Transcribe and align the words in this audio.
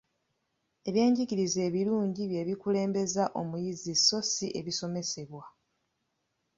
Ebyenjigiriza 0.87 1.59
ebirungi 1.69 2.21
bye 2.31 2.41
bikulembeza 2.49 3.23
omuyizi 3.41 3.93
sso 3.99 4.19
si 4.31 4.47
ebisomesebwa. 4.59 5.43